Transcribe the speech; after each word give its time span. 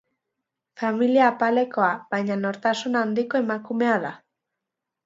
Familia 0.83 1.27
apalekoa 1.33 1.91
baina 2.15 2.41
nortasun 2.47 2.99
handiko 3.05 3.45
emakumea 3.45 3.97
da. 4.09 4.15